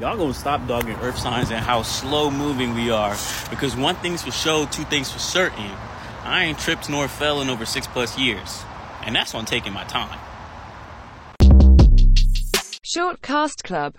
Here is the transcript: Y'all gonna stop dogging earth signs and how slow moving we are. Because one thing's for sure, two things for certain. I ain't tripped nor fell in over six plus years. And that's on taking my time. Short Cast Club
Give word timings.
Y'all 0.00 0.16
gonna 0.16 0.34
stop 0.34 0.66
dogging 0.66 0.96
earth 1.02 1.16
signs 1.16 1.52
and 1.52 1.60
how 1.60 1.82
slow 1.82 2.28
moving 2.28 2.74
we 2.74 2.90
are. 2.90 3.14
Because 3.48 3.76
one 3.76 3.94
thing's 3.94 4.24
for 4.24 4.32
sure, 4.32 4.66
two 4.66 4.82
things 4.82 5.08
for 5.12 5.20
certain. 5.20 5.70
I 6.24 6.46
ain't 6.46 6.58
tripped 6.58 6.90
nor 6.90 7.06
fell 7.06 7.40
in 7.42 7.48
over 7.48 7.64
six 7.64 7.86
plus 7.86 8.18
years. 8.18 8.64
And 9.04 9.14
that's 9.14 9.36
on 9.36 9.44
taking 9.44 9.72
my 9.72 9.84
time. 9.84 10.18
Short 12.82 13.22
Cast 13.22 13.62
Club 13.62 13.92